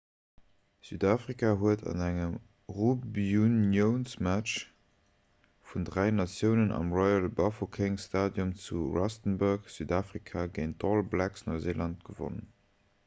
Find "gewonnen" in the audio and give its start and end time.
12.11-12.49